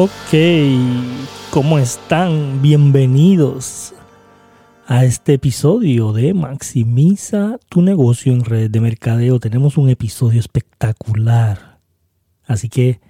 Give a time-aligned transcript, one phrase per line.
[0.00, 0.10] Ok,
[1.50, 2.62] ¿cómo están?
[2.62, 3.94] Bienvenidos
[4.86, 9.40] a este episodio de Maximiza tu negocio en red de mercadeo.
[9.40, 11.80] Tenemos un episodio espectacular.
[12.46, 13.00] Así que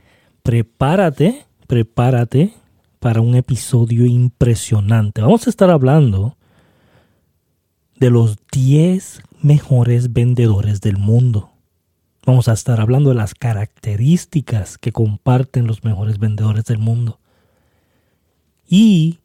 [0.43, 2.55] prepárate, prepárate
[3.01, 5.21] para un episodio impresionante.
[5.21, 6.39] Vamos a estar hablando
[8.01, 11.51] de los 10 mejores vendedores del mundo.
[12.29, 17.21] Vamos a estar hablando de las características que comparten los mejores vendedores del mundo.
[18.69, 19.21] Y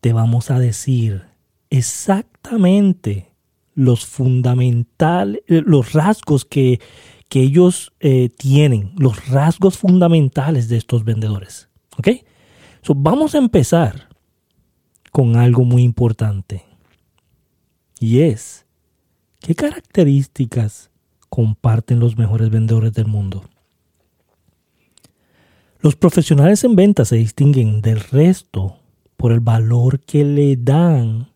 [0.00, 1.22] te vamos a decir
[1.70, 3.32] exactamente
[3.76, 6.80] los fundamentales, eh, los rasgos que,
[7.30, 11.68] ellos eh, tienen, los rasgos fundamentales de estos vendedores.
[11.96, 12.08] ¿Ok?
[12.82, 14.08] So, vamos a empezar
[15.12, 16.64] con algo muy importante.
[18.00, 18.66] Y es,
[19.38, 20.90] ¿qué características
[21.28, 23.44] comparten los mejores vendedores del mundo?
[25.80, 28.78] Los profesionales en ventas se distinguen del resto
[29.16, 31.28] por el valor que le dan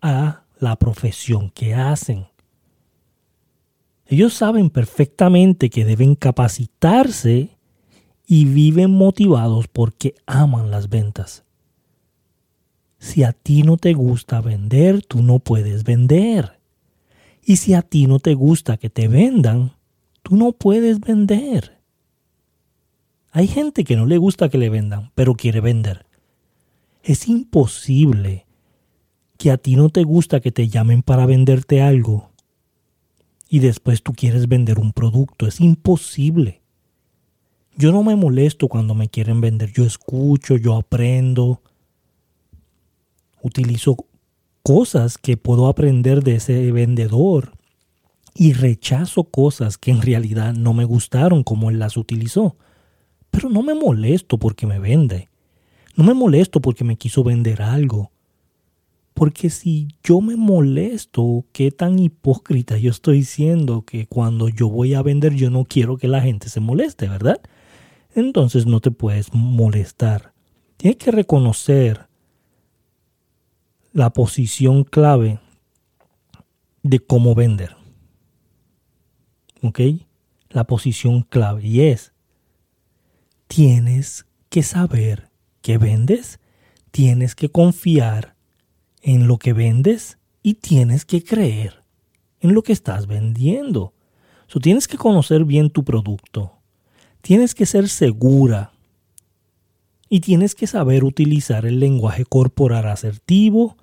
[0.00, 2.26] a la profesión que hacen.
[4.06, 7.50] Ellos saben perfectamente que deben capacitarse
[8.26, 11.44] y viven motivados porque aman las ventas.
[12.98, 16.58] Si a ti no te gusta vender, tú no puedes vender.
[17.44, 19.72] Y si a ti no te gusta que te vendan,
[20.22, 21.78] tú no puedes vender.
[23.30, 26.06] Hay gente que no le gusta que le vendan, pero quiere vender.
[27.02, 28.46] Es imposible
[29.36, 32.30] que a ti no te gusta que te llamen para venderte algo
[33.48, 35.46] y después tú quieres vender un producto.
[35.46, 36.62] Es imposible.
[37.76, 39.72] Yo no me molesto cuando me quieren vender.
[39.72, 41.60] Yo escucho, yo aprendo.
[43.42, 43.96] Utilizo
[44.64, 47.52] cosas que puedo aprender de ese vendedor
[48.34, 52.56] y rechazo cosas que en realidad no me gustaron como él las utilizó.
[53.30, 55.28] Pero no me molesto porque me vende.
[55.96, 58.10] No me molesto porque me quiso vender algo.
[59.12, 64.94] Porque si yo me molesto, qué tan hipócrita yo estoy diciendo que cuando yo voy
[64.94, 67.38] a vender yo no quiero que la gente se moleste, ¿verdad?
[68.14, 70.32] Entonces no te puedes molestar.
[70.78, 72.08] Tienes que reconocer
[73.94, 75.38] la posición clave
[76.82, 77.76] de cómo vender.
[79.62, 79.80] ¿Ok?
[80.50, 81.64] La posición clave.
[81.64, 82.12] Y es,
[83.46, 85.30] tienes que saber
[85.62, 86.40] que vendes,
[86.90, 88.34] tienes que confiar
[89.00, 91.84] en lo que vendes y tienes que creer
[92.40, 93.94] en lo que estás vendiendo.
[94.48, 96.58] So, tienes que conocer bien tu producto.
[97.22, 98.72] Tienes que ser segura.
[100.08, 103.76] Y tienes que saber utilizar el lenguaje corporal asertivo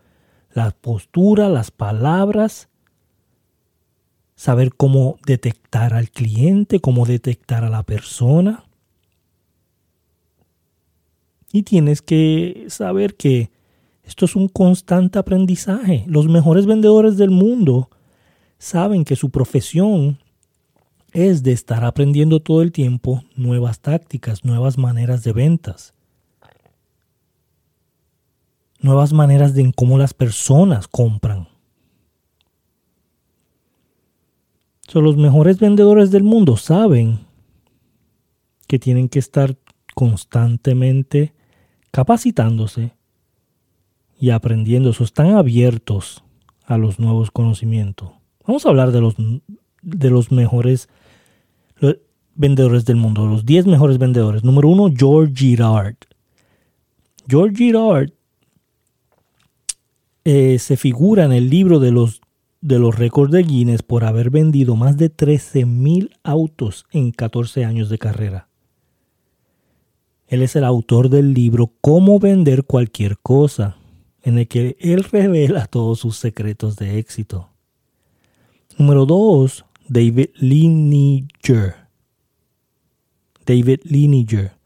[0.54, 2.70] la postura, las palabras,
[4.36, 8.64] saber cómo detectar al cliente, cómo detectar a la persona.
[11.54, 13.52] Y tienes que saber que
[14.04, 16.04] esto es un constante aprendizaje.
[16.08, 17.90] Los mejores vendedores del mundo
[18.58, 20.20] saben que su profesión
[21.12, 25.94] es de estar aprendiendo todo el tiempo nuevas tácticas, nuevas maneras de ventas
[28.82, 31.48] nuevas maneras de cómo las personas compran.
[35.00, 37.20] los mejores vendedores del mundo saben
[38.68, 39.56] que tienen que estar
[39.96, 41.34] constantemente
[41.92, 42.94] capacitándose
[44.20, 44.90] y aprendiendo.
[44.90, 46.26] Eso están abiertos
[46.66, 48.12] a los nuevos conocimientos.
[48.46, 49.16] Vamos a hablar de los,
[49.82, 50.90] de los mejores
[52.36, 54.44] vendedores del mundo, los 10 mejores vendedores.
[54.44, 55.96] Número uno, George Girard.
[57.28, 58.12] George Girard
[60.24, 62.22] eh, se figura en el libro de los,
[62.62, 67.90] de los récords de Guinness por haber vendido más de 13.000 autos en 14 años
[67.90, 68.48] de carrera.
[70.28, 73.78] Él es el autor del libro Cómo vender cualquier cosa,
[74.22, 77.50] en el que él revela todos sus secretos de éxito.
[78.78, 79.66] Número 2.
[79.88, 81.76] David Lineager.
[83.46, 84.61] David Lineager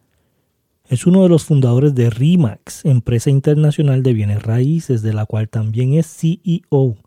[0.87, 5.49] es uno de los fundadores de RIMAX, empresa internacional de bienes raíces, de la cual
[5.49, 6.97] también es CEO.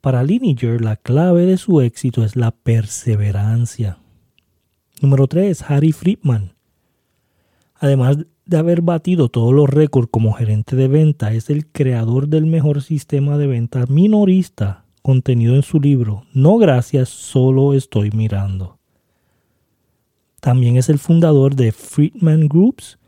[0.00, 3.98] Para Lineager, la clave de su éxito es la perseverancia.
[5.02, 5.62] Número 3.
[5.68, 6.54] Harry Friedman.
[7.74, 12.46] Además de haber batido todos los récords como gerente de venta, es el creador del
[12.46, 18.79] mejor sistema de venta minorista contenido en su libro No gracias, solo estoy mirando.
[20.40, 22.98] También es el fundador de Friedman Groups,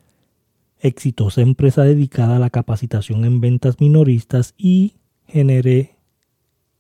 [0.81, 4.97] exitosa empresa dedicada a la capacitación en ventas minoristas y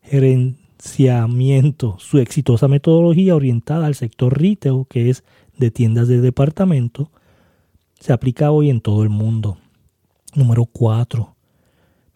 [0.02, 1.96] gerenciamiento.
[1.99, 5.25] Su exitosa metodología orientada al sector retail, que es
[5.56, 7.10] de tiendas de departamento,
[7.98, 9.56] se aplica hoy en todo el mundo.
[10.34, 11.34] Número 4.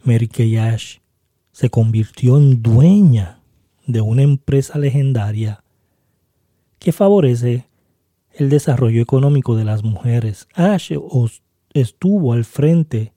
[0.05, 0.99] Mary Kay Ash
[1.53, 3.41] se convirtió en dueña
[3.87, 5.62] de una empresa legendaria
[6.79, 7.67] que favorece
[8.37, 10.47] el desarrollo económico de las mujeres.
[10.55, 10.93] Ash
[11.73, 13.12] estuvo al frente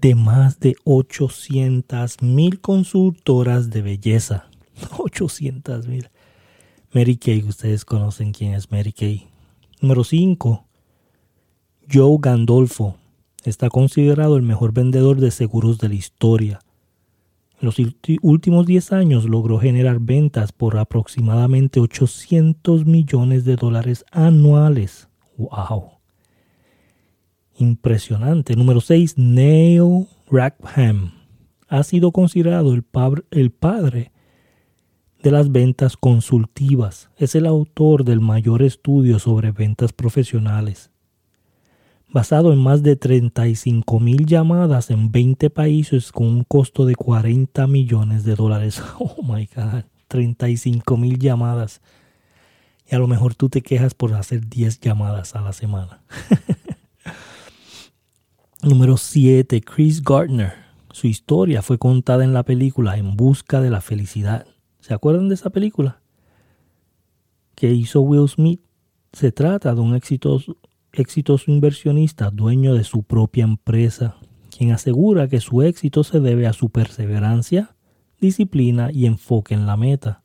[0.00, 4.48] de más de 800 mil consultoras de belleza.
[4.98, 6.08] 800 mil.
[6.92, 9.28] Mary Kay, ustedes conocen quién es Mary Kay.
[9.80, 10.64] Número 5.
[11.92, 12.96] Joe Gandolfo
[13.44, 16.60] está considerado el mejor vendedor de seguros de la historia.
[17.60, 17.76] En los
[18.22, 25.08] últimos 10 años logró generar ventas por aproximadamente 800 millones de dólares anuales.
[25.36, 25.90] ¡Wow!
[27.58, 28.56] Impresionante.
[28.56, 29.18] Número 6.
[29.18, 31.12] Neil Rackham
[31.68, 32.84] ha sido considerado el,
[33.30, 34.10] el padre
[35.22, 37.10] de las ventas consultivas.
[37.18, 40.90] Es el autor del mayor estudio sobre ventas profesionales
[42.12, 47.66] basado en más de 35 mil llamadas en 20 países con un costo de 40
[47.66, 48.82] millones de dólares.
[48.98, 51.80] Oh my God, 35 mil llamadas.
[52.90, 56.02] Y a lo mejor tú te quejas por hacer 10 llamadas a la semana.
[58.62, 59.60] Número 7.
[59.62, 60.52] Chris Gardner.
[60.92, 64.46] Su historia fue contada en la película En Busca de la Felicidad.
[64.80, 66.00] ¿Se acuerdan de esa película?
[67.54, 68.60] Que hizo Will Smith.
[69.12, 70.56] Se trata de un exitoso,
[70.92, 74.16] exitoso inversionista, dueño de su propia empresa,
[74.56, 77.74] quien asegura que su éxito se debe a su perseverancia,
[78.20, 80.22] disciplina y enfoque en la meta.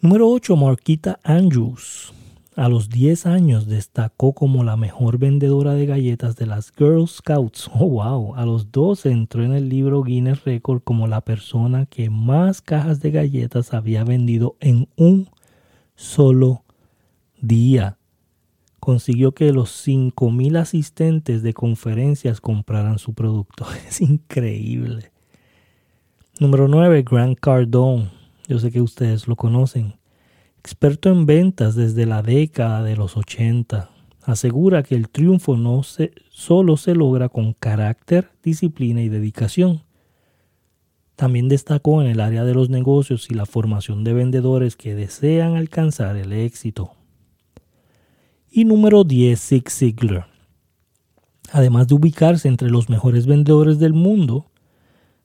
[0.00, 0.56] Número 8.
[0.56, 2.12] Marquita Andrews.
[2.54, 7.70] A los 10 años destacó como la mejor vendedora de galletas de las Girl Scouts.
[7.74, 8.34] Oh, wow.
[8.34, 13.00] A los 12 entró en el libro Guinness Record como la persona que más cajas
[13.00, 15.28] de galletas había vendido en un
[15.96, 16.64] solo
[17.40, 17.98] día
[18.86, 23.66] consiguió que los 5.000 asistentes de conferencias compraran su producto.
[23.88, 25.10] Es increíble.
[26.38, 28.12] Número 9, Grant Cardone.
[28.46, 29.94] Yo sé que ustedes lo conocen.
[30.60, 33.90] Experto en ventas desde la década de los 80.
[34.22, 39.82] Asegura que el triunfo no se, solo se logra con carácter, disciplina y dedicación.
[41.16, 45.56] También destacó en el área de los negocios y la formación de vendedores que desean
[45.56, 46.92] alcanzar el éxito.
[48.56, 50.28] Y número 10, Zig Ziglar.
[51.52, 54.46] Además de ubicarse entre los mejores vendedores del mundo,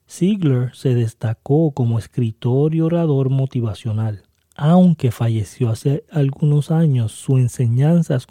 [0.06, 4.24] Ziglar se destacó como escritor y orador motivacional.
[4.54, 8.26] Aunque falleció hace algunos años, sus enseñanzas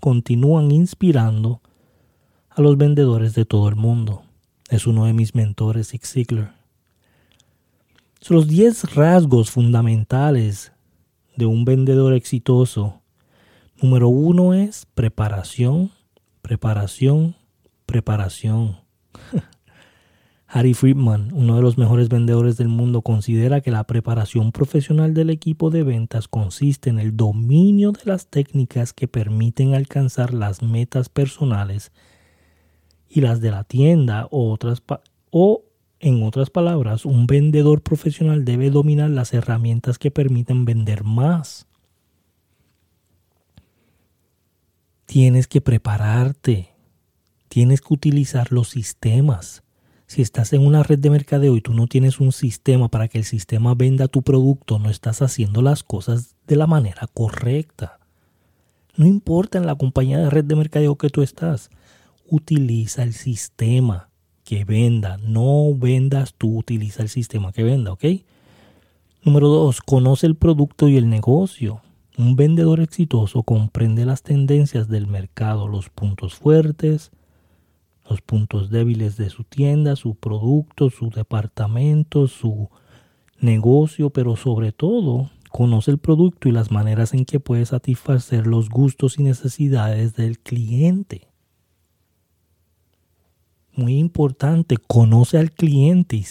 [0.00, 1.60] continúan inspirando
[2.50, 4.24] a los vendedores de todo el mundo.
[4.68, 6.56] Es uno de mis mentores, Zig Ziglar.
[8.28, 10.72] Los 10 rasgos fundamentales
[11.36, 13.01] de un vendedor exitoso
[13.82, 15.90] Número uno es preparación,
[16.40, 17.34] preparación,
[17.84, 18.76] preparación.
[20.46, 25.30] Harry Friedman, uno de los mejores vendedores del mundo, considera que la preparación profesional del
[25.30, 31.08] equipo de ventas consiste en el dominio de las técnicas que permiten alcanzar las metas
[31.08, 31.90] personales
[33.08, 34.56] y las de la tienda o
[35.30, 35.64] o
[35.98, 41.66] en otras palabras, un vendedor profesional debe dominar las herramientas que permiten vender más.
[45.12, 46.70] Tienes que prepararte.
[47.48, 49.62] Tienes que utilizar los sistemas.
[50.06, 53.18] Si estás en una red de mercadeo y tú no tienes un sistema para que
[53.18, 57.98] el sistema venda tu producto, no estás haciendo las cosas de la manera correcta.
[58.96, 61.68] No importa en la compañía de red de mercadeo que tú estás,
[62.26, 64.08] utiliza el sistema
[64.44, 65.18] que venda.
[65.18, 68.04] No vendas tú, utiliza el sistema que venda, ¿ok?
[69.24, 71.82] Número dos, conoce el producto y el negocio.
[72.18, 77.10] Un vendedor exitoso comprende las tendencias del mercado, los puntos fuertes,
[78.08, 82.68] los puntos débiles de su tienda, su producto, su departamento, su
[83.40, 88.68] negocio, pero sobre todo conoce el producto y las maneras en que puede satisfacer los
[88.68, 91.28] gustos y necesidades del cliente.
[93.74, 96.22] Muy importante, conoce al cliente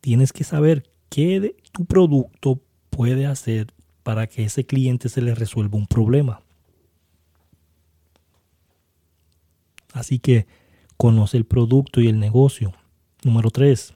[0.00, 3.68] tienes que saber qué tu producto puede hacer
[4.02, 6.42] para que ese cliente se le resuelva un problema.
[9.92, 10.46] Así que
[10.96, 12.72] conoce el producto y el negocio.
[13.24, 13.94] Número 3.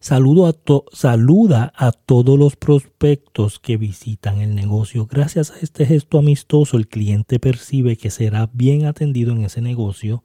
[0.00, 0.54] Saludo a
[0.92, 5.06] saluda a todos los prospectos que visitan el negocio.
[5.06, 10.22] Gracias a este gesto amistoso, el cliente percibe que será bien atendido en ese negocio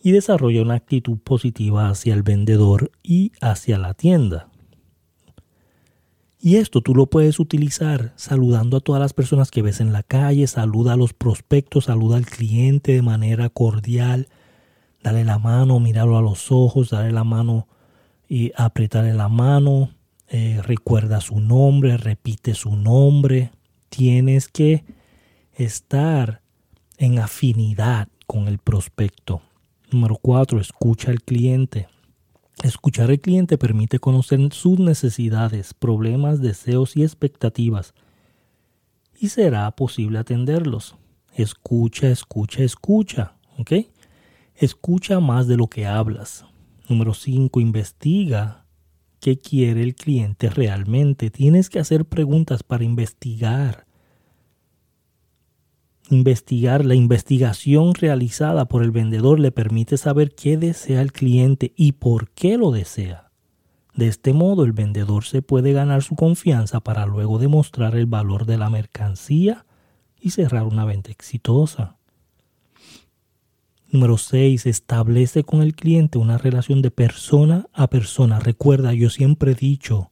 [0.00, 4.51] y desarrolla una actitud positiva hacia el vendedor y hacia la tienda.
[6.44, 10.02] Y esto tú lo puedes utilizar saludando a todas las personas que ves en la
[10.02, 14.26] calle, saluda a los prospectos, saluda al cliente de manera cordial,
[15.04, 17.68] dale la mano, míralo a los ojos, dale la mano
[18.28, 19.90] y apretarle la mano,
[20.30, 23.52] eh, recuerda su nombre, repite su nombre.
[23.88, 24.82] Tienes que
[25.54, 26.42] estar
[26.98, 29.42] en afinidad con el prospecto.
[29.92, 31.86] Número cuatro, escucha al cliente.
[32.62, 37.94] Escuchar al cliente permite conocer sus necesidades, problemas, deseos y expectativas
[39.22, 40.96] y será posible atenderlos.
[41.36, 43.36] Escucha, escucha, escucha.
[43.56, 43.72] ¿Ok?
[44.56, 46.44] Escucha más de lo que hablas.
[46.88, 47.60] Número 5.
[47.60, 48.66] Investiga
[49.20, 51.30] qué quiere el cliente realmente.
[51.30, 53.86] Tienes que hacer preguntas para investigar
[56.14, 61.92] investigar, la investigación realizada por el vendedor le permite saber qué desea el cliente y
[61.92, 63.30] por qué lo desea.
[63.94, 68.46] De este modo el vendedor se puede ganar su confianza para luego demostrar el valor
[68.46, 69.66] de la mercancía
[70.20, 71.96] y cerrar una venta exitosa.
[73.90, 74.64] Número 6.
[74.64, 78.38] Establece con el cliente una relación de persona a persona.
[78.38, 80.10] Recuerda, yo siempre he dicho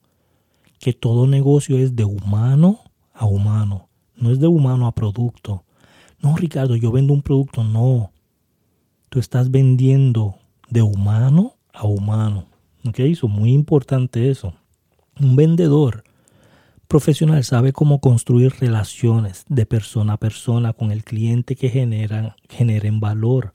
[0.78, 2.80] que todo negocio es de humano
[3.14, 5.64] a humano, no es de humano a producto.
[6.20, 7.64] No, Ricardo, yo vendo un producto.
[7.64, 8.12] No.
[9.08, 10.36] Tú estás vendiendo
[10.68, 12.46] de humano a humano.
[12.86, 13.00] ¿Ok?
[13.00, 14.54] Eso muy importante eso.
[15.18, 16.04] Un vendedor
[16.88, 23.00] profesional sabe cómo construir relaciones de persona a persona con el cliente que generan, generen
[23.00, 23.54] valor.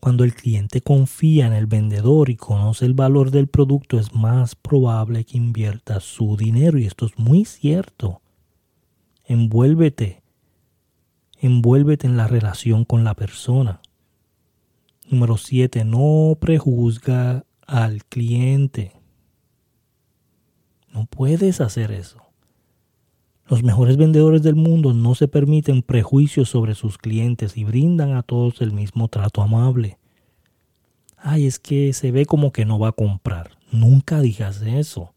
[0.00, 4.54] Cuando el cliente confía en el vendedor y conoce el valor del producto, es más
[4.54, 6.78] probable que invierta su dinero.
[6.78, 8.20] Y esto es muy cierto.
[9.26, 10.23] Envuélvete
[11.46, 13.80] envuélvete en la relación con la persona.
[15.08, 15.84] Número 7.
[15.84, 18.92] No prejuzga al cliente.
[20.92, 22.18] No puedes hacer eso.
[23.46, 28.22] Los mejores vendedores del mundo no se permiten prejuicios sobre sus clientes y brindan a
[28.22, 29.98] todos el mismo trato amable.
[31.18, 33.50] Ay, es que se ve como que no va a comprar.
[33.70, 35.13] Nunca digas eso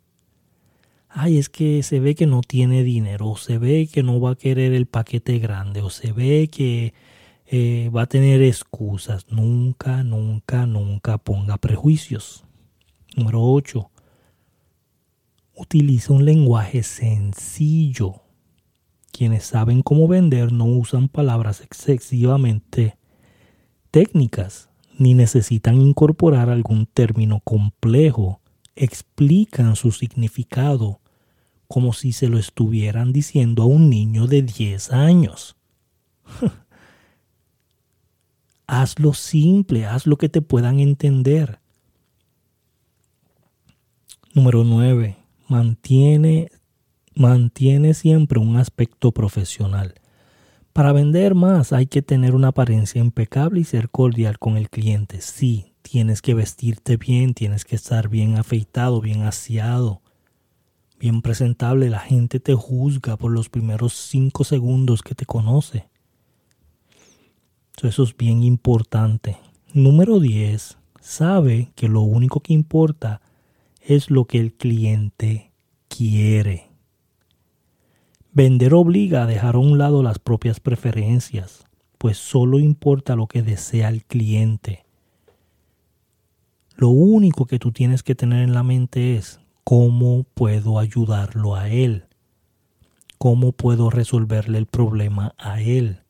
[1.18, 4.32] ay, es que se ve que no tiene dinero, o se ve que no va
[4.32, 6.94] a querer el paquete grande, o se ve que
[7.48, 9.26] eh, va a tener excusas.
[9.32, 12.46] Nunca, nunca, nunca ponga prejuicios.
[13.16, 13.90] Número 8.
[15.56, 18.22] Utiliza un lenguaje sencillo.
[19.12, 22.96] Quienes saben cómo vender no usan palabras excesivamente
[23.90, 24.70] técnicas
[25.00, 28.40] ni necesitan incorporar algún término complejo.
[28.76, 31.00] Explican su significado
[31.68, 35.58] como si se lo estuvieran diciendo a un niño de 10 años.
[38.68, 41.60] hazlo simple, haz lo que te puedan entender.
[44.34, 45.18] Número 9.
[45.48, 46.52] Mantiene,
[47.16, 49.96] mantiene siempre un aspecto profesional.
[50.74, 55.22] Para vender más hay que tener una apariencia impecable y ser cordial con el cliente.
[55.22, 60.02] Sí, tienes que vestirte bien, tienes que estar bien afeitado, bien aseado
[61.00, 65.88] bien presentable, la gente te juzga por los primeros cinco segundos que te conoce.
[67.82, 69.38] Eso es bien importante.
[69.74, 70.78] Número 10.
[71.00, 73.22] Sabe que lo único que importa
[73.82, 75.52] es lo que el cliente
[75.88, 76.70] quiere.
[78.34, 81.66] Vender obliga a dejar a un lado las propias preferencias,
[81.98, 84.86] pues solo importa lo que desea el cliente.
[86.76, 89.40] Lo único que tú tienes que tener en la mente es
[89.70, 92.06] ¿Cómo puedo ayudarlo a él?
[93.18, 96.04] ¿Cómo puedo resolverle el problema a él?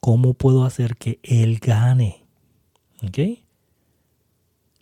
[0.00, 2.24] ¿Cómo puedo hacer que él gane?
[3.06, 3.38] ¿Ok?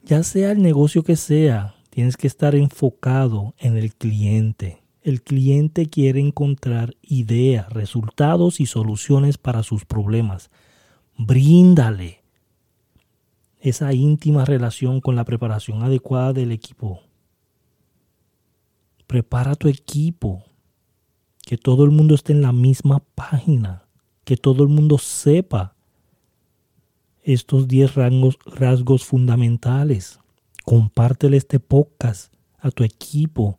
[0.02, 4.83] Ya sea el negocio que sea, tienes que estar enfocado en el cliente.
[5.02, 10.50] El cliente quiere encontrar ideas, resultados y soluciones para sus problemas.
[11.19, 12.23] Bríndale
[13.61, 17.02] esa íntima relación con la preparación adecuada del equipo
[19.10, 20.44] Prepara tu equipo.
[21.42, 23.82] Que todo el mundo esté en la misma página.
[24.22, 25.74] Que todo el mundo sepa
[27.24, 30.20] estos 10 rasgos, rasgos fundamentales.
[30.64, 33.58] Compártele este podcast a tu equipo.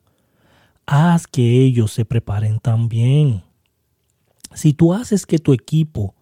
[0.86, 3.42] Haz que ellos se preparen también.
[4.54, 6.14] Si tú haces que tu equipo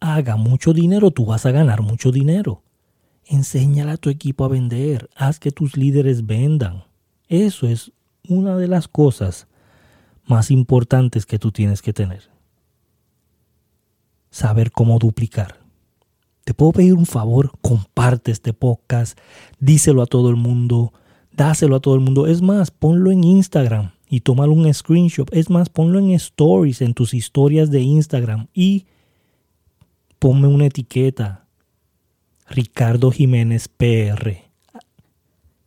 [0.00, 2.64] haga mucho dinero, tú vas a ganar mucho dinero.
[3.26, 5.08] Enséñale a tu equipo a vender.
[5.14, 6.82] Haz que tus líderes vendan.
[7.28, 7.92] Eso es
[8.28, 9.46] una de las cosas
[10.26, 12.22] más importantes que tú tienes que tener.
[14.30, 15.60] Saber cómo duplicar.
[16.44, 19.18] Te puedo pedir un favor, comparte este podcast,
[19.60, 20.92] díselo a todo el mundo,
[21.32, 22.26] dáselo a todo el mundo.
[22.26, 23.92] Es más, ponlo en Instagram.
[24.06, 25.32] y tómalo un screenshot.
[25.34, 28.86] Es más, ponlo en stories, en tus historias de Instagram y
[30.20, 31.46] ponme una etiqueta.
[32.48, 34.43] Ricardo Jiménez PR.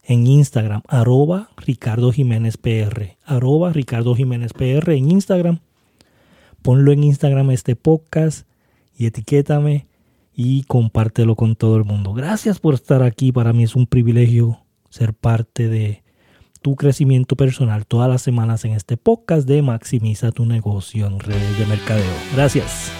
[0.10, 3.18] En Instagram, arroba Ricardo Jiménez PR.
[3.26, 5.60] Arroba Ricardo Jiménez PR en Instagram.
[6.62, 8.48] Ponlo en Instagram este podcast
[8.98, 9.86] y etiquétame
[10.34, 12.14] y compártelo con todo el mundo.
[12.14, 13.34] Gracias por estar aquí.
[13.34, 16.04] Para mí es un privilegio ser parte de
[16.62, 21.60] tu crecimiento personal todas las semanas en este podcast de Maximiza tu negocio en redes
[21.60, 22.14] de mercadeo.
[22.34, 22.94] Gracias.